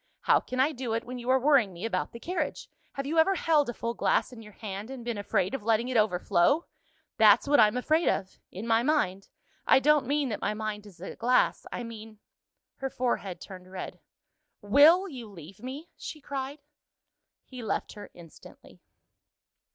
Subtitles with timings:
[0.21, 2.67] How can I do it when you are worrying me about the carriage?
[2.93, 5.89] Have you ever held a full glass in your hand, and been afraid of letting
[5.89, 6.65] it overflow?
[7.17, 9.27] That's what I'm afraid of in my mind
[9.67, 12.17] I don't mean that my mind is a glass I mean"
[12.79, 13.99] Her forehead turned red.
[14.59, 16.63] "Will you leave me?" she cried.
[17.43, 18.81] He left her instantly.